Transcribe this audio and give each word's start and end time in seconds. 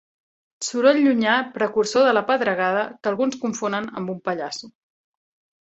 Soroll 0.67 1.01
llunyà 1.07 1.35
precursor 1.59 2.07
de 2.09 2.15
la 2.19 2.25
pedregada 2.31 2.87
que 2.95 3.13
alguns 3.15 3.39
confonen 3.47 3.89
amb 4.03 4.15
un 4.15 4.21
pallasso. 4.31 4.75